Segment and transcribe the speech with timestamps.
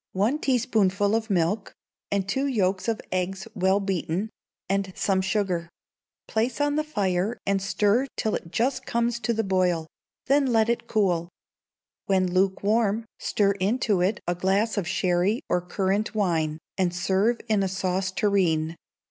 [0.13, 1.75] One teaspoonful of milk,
[2.09, 4.31] and two yolks of eggs well beaten,
[4.67, 5.69] and some sugar;
[6.27, 9.85] place on the fire and stir till it just comes to the boil:
[10.25, 11.29] then let it cool.
[12.07, 17.61] When lukewarm, stir into it a glass of sherry or currant wine, and serve in
[17.61, 18.77] a sauce tureen.